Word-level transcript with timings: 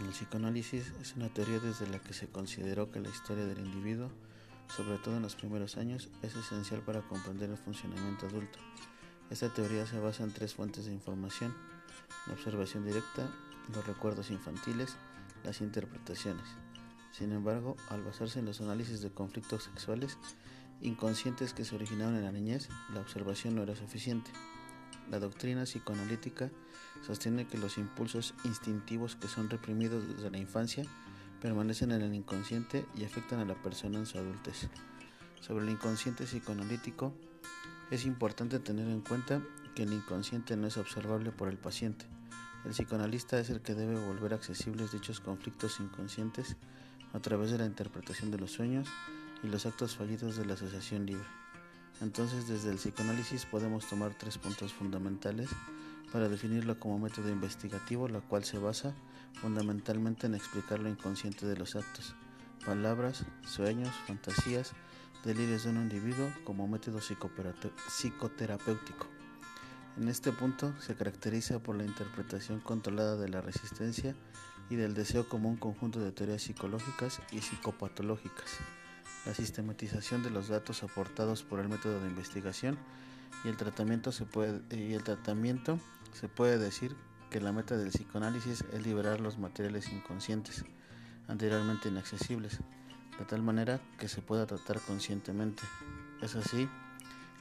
El 0.00 0.10
psicoanálisis 0.10 0.92
es 1.00 1.16
una 1.16 1.28
teoría 1.28 1.58
desde 1.58 1.88
la 1.88 1.98
que 1.98 2.12
se 2.12 2.28
consideró 2.28 2.92
que 2.92 3.00
la 3.00 3.08
historia 3.08 3.46
del 3.46 3.58
individuo, 3.58 4.10
sobre 4.76 4.96
todo 4.98 5.16
en 5.16 5.22
los 5.22 5.34
primeros 5.34 5.76
años, 5.76 6.08
es 6.22 6.36
esencial 6.36 6.82
para 6.82 7.02
comprender 7.02 7.50
el 7.50 7.56
funcionamiento 7.56 8.26
adulto. 8.26 8.60
Esta 9.28 9.52
teoría 9.52 9.86
se 9.86 9.98
basa 9.98 10.22
en 10.22 10.32
tres 10.32 10.54
fuentes 10.54 10.86
de 10.86 10.92
información, 10.92 11.52
la 12.28 12.34
observación 12.34 12.86
directa, 12.86 13.28
los 13.74 13.84
recuerdos 13.86 14.30
infantiles, 14.30 14.94
las 15.42 15.60
interpretaciones. 15.60 16.46
Sin 17.10 17.32
embargo, 17.32 17.76
al 17.88 18.04
basarse 18.04 18.38
en 18.38 18.46
los 18.46 18.60
análisis 18.60 19.00
de 19.00 19.10
conflictos 19.10 19.64
sexuales 19.64 20.16
inconscientes 20.80 21.52
que 21.52 21.64
se 21.64 21.74
originaron 21.74 22.14
en 22.14 22.24
la 22.24 22.30
niñez, 22.30 22.68
la 22.94 23.00
observación 23.00 23.56
no 23.56 23.64
era 23.64 23.74
suficiente. 23.74 24.30
La 25.10 25.18
doctrina 25.18 25.64
psicoanalítica 25.64 26.50
sostiene 27.06 27.46
que 27.46 27.58
los 27.58 27.78
impulsos 27.78 28.34
instintivos 28.44 29.16
que 29.16 29.28
son 29.28 29.48
reprimidos 29.48 30.06
desde 30.06 30.30
la 30.30 30.38
infancia 30.38 30.84
permanecen 31.40 31.92
en 31.92 32.02
el 32.02 32.14
inconsciente 32.14 32.84
y 32.96 33.04
afectan 33.04 33.40
a 33.40 33.44
la 33.44 33.54
persona 33.54 33.98
en 33.98 34.06
su 34.06 34.18
adultez. 34.18 34.68
Sobre 35.40 35.64
el 35.64 35.70
inconsciente 35.70 36.24
psicoanalítico, 36.24 37.14
es 37.90 38.04
importante 38.04 38.58
tener 38.58 38.86
en 38.88 39.00
cuenta 39.00 39.40
que 39.74 39.84
el 39.84 39.92
inconsciente 39.92 40.56
no 40.56 40.66
es 40.66 40.76
observable 40.76 41.30
por 41.30 41.48
el 41.48 41.56
paciente. 41.56 42.04
El 42.64 42.72
psicoanalista 42.72 43.38
es 43.38 43.48
el 43.48 43.60
que 43.62 43.74
debe 43.74 43.98
volver 43.98 44.34
accesibles 44.34 44.92
dichos 44.92 45.20
conflictos 45.20 45.80
inconscientes 45.80 46.56
a 47.14 47.20
través 47.20 47.50
de 47.50 47.58
la 47.58 47.66
interpretación 47.66 48.30
de 48.30 48.38
los 48.38 48.50
sueños 48.50 48.88
y 49.42 49.46
los 49.46 49.64
actos 49.64 49.96
fallidos 49.96 50.36
de 50.36 50.44
la 50.44 50.54
asociación 50.54 51.06
libre. 51.06 51.24
Entonces, 52.00 52.46
desde 52.46 52.70
el 52.70 52.76
psicoanálisis 52.76 53.44
podemos 53.44 53.86
tomar 53.86 54.14
tres 54.14 54.38
puntos 54.38 54.72
fundamentales 54.72 55.48
para 56.12 56.28
definirlo 56.28 56.78
como 56.78 56.98
método 56.98 57.28
investigativo, 57.28 58.08
la 58.08 58.20
cual 58.20 58.44
se 58.44 58.58
basa 58.58 58.94
fundamentalmente 59.34 60.26
en 60.26 60.34
explicar 60.34 60.78
lo 60.78 60.88
inconsciente 60.88 61.46
de 61.46 61.56
los 61.56 61.76
actos, 61.76 62.14
palabras, 62.64 63.24
sueños, 63.44 63.94
fantasías, 64.06 64.72
delirios 65.24 65.64
de 65.64 65.70
un 65.70 65.78
individuo 65.78 66.32
como 66.44 66.68
método 66.68 67.00
psicoterapéutico. 67.00 69.08
En 69.96 70.08
este 70.08 70.30
punto 70.30 70.72
se 70.80 70.94
caracteriza 70.94 71.58
por 71.58 71.76
la 71.76 71.84
interpretación 71.84 72.60
controlada 72.60 73.16
de 73.16 73.28
la 73.28 73.40
resistencia 73.40 74.14
y 74.70 74.76
del 74.76 74.94
deseo 74.94 75.28
como 75.28 75.48
un 75.48 75.56
conjunto 75.56 75.98
de 75.98 76.12
teorías 76.12 76.42
psicológicas 76.42 77.20
y 77.32 77.40
psicopatológicas 77.40 78.58
la 79.26 79.34
sistematización 79.34 80.22
de 80.22 80.30
los 80.30 80.48
datos 80.48 80.82
aportados 80.82 81.42
por 81.42 81.60
el 81.60 81.68
método 81.68 82.00
de 82.00 82.08
investigación 82.08 82.78
y 83.44 83.48
el 83.48 83.56
tratamiento 83.56 84.12
se 84.12 84.24
puede, 84.24 84.60
y 84.76 84.94
el 84.94 85.02
tratamiento 85.02 85.78
se 86.12 86.28
puede 86.28 86.58
decir 86.58 86.96
que 87.30 87.40
la 87.40 87.52
meta 87.52 87.76
del 87.76 87.90
psicoanálisis 87.90 88.64
es 88.72 88.86
liberar 88.86 89.20
los 89.20 89.38
materiales 89.38 89.92
inconscientes 89.92 90.64
anteriormente 91.28 91.88
inaccesibles, 91.88 92.60
de 93.18 93.24
tal 93.26 93.42
manera 93.42 93.80
que 93.98 94.08
se 94.08 94.22
pueda 94.22 94.46
tratar 94.46 94.80
conscientemente. 94.80 95.62
Es 96.22 96.34
así 96.34 96.68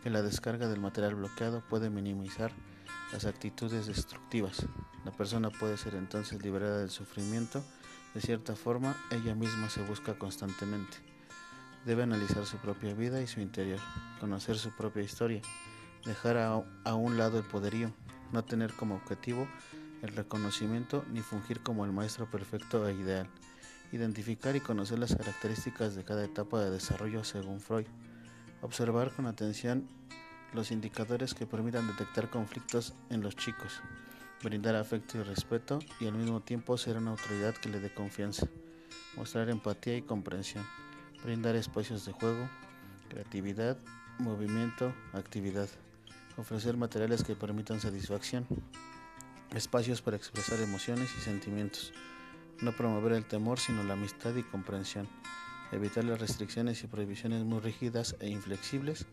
que 0.03 0.09
la 0.09 0.22
descarga 0.22 0.67
del 0.67 0.81
material 0.81 1.16
bloqueado 1.16 1.64
puede 1.67 1.89
minimizar 1.89 2.52
las 3.14 3.25
actitudes 3.25 3.88
destructivas. 3.88 4.66
La 5.06 5.12
persona 5.12 5.50
puede 5.50 5.78
ser 5.78 5.95
entonces 5.95 6.44
liberada 6.44 6.80
del 6.80 6.89
sufrimiento. 6.89 7.64
De 8.14 8.22
cierta 8.22 8.56
forma, 8.56 8.95
ella 9.12 9.36
misma 9.36 9.69
se 9.69 9.81
busca 9.81 10.17
constantemente. 10.17 10.97
Debe 11.88 12.04
analizar 12.04 12.46
su 12.46 12.58
propia 12.58 12.94
vida 12.94 13.22
y 13.22 13.28
su 13.28 13.40
interior, 13.40 13.80
conocer 14.20 14.58
su 14.58 14.72
propia 14.72 15.04
historia, 15.04 15.40
dejar 16.04 16.36
a, 16.36 16.96
un 16.96 17.18
lado 17.18 17.38
el 17.38 17.46
poderío, 17.46 17.94
no 18.34 18.44
tener 18.44 18.74
como 18.74 18.96
objetivo 18.96 19.48
el 20.02 20.10
reconocimiento 20.10 21.06
ni 21.14 21.22
fungir 21.22 21.62
como 21.62 21.86
el 21.86 21.94
maestro 21.94 22.30
perfecto 22.30 22.86
e 22.90 22.94
ideal, 22.94 23.30
identificar 23.94 24.58
y 24.58 24.60
conocer 24.60 25.00
las 25.00 25.16
características 25.16 25.96
de 25.96 26.04
cada 26.04 26.26
etapa 26.26 26.60
de 26.60 26.72
desarrollo 26.72 27.24
según 27.24 27.62
Freud, 27.62 27.86
observar 28.62 29.14
con 29.14 29.26
atención 29.26 29.88
los 30.53 30.72
indicadores 30.72 31.34
que 31.34 31.47
permitan 31.47 31.88
detectar 31.88 32.30
conflictos 32.30 32.96
en 33.09 33.22
los 33.22 33.38
chicos, 33.38 33.80
brindar 34.44 34.76
afecto 34.76 35.20
y 35.20 35.24
respeto 35.24 35.80
y 36.02 36.08
al 36.08 36.16
mismo 36.16 36.42
tiempo 36.42 36.78
ser 36.78 36.97
una 36.97 37.12
autoridad 37.12 37.56
que 37.56 37.70
le 37.70 37.80
dé 37.80 37.94
confianza, 37.94 38.46
mostrar 39.16 39.50
empatía 39.50 39.96
y 39.96 40.02
comprensión 40.02 40.66
brindar 41.23 41.55
espacios 41.55 42.05
de 42.05 42.11
juego, 42.11 42.50
creatividad, 43.09 43.78
movimiento, 44.19 44.94
actividad, 45.13 45.69
ofrecer 46.38 46.78
materiales 46.78 47.23
que 47.23 47.35
permitan 47.35 47.79
satisfacción, 47.79 48.45
espacios 49.55 50.01
para 50.01 50.17
expresar 50.17 50.59
emociones 50.59 51.09
y 51.17 51.22
sentimientos, 51.22 51.94
no 52.61 52.72
promover 52.72 53.13
el 53.13 53.25
temor 53.25 53.59
sino 53.59 53.83
la 53.83 53.94
amistad 53.94 54.35
y 54.35 54.44
comprensión, 54.44 55.07
evitar 55.72 56.03
las 56.03 56.19
restricciones 56.19 56.83
y 56.83 56.88
prohibiciones 56.88 57.44
muy 57.44 57.59
rígidas 57.59 58.16
e 58.19 58.29
inflexibles 58.29 59.05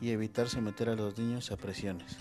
y 0.00 0.10
evitar 0.10 0.48
someter 0.48 0.88
a 0.88 0.96
los 0.96 1.16
niños 1.18 1.50
a 1.50 1.56
presiones. 1.56 2.16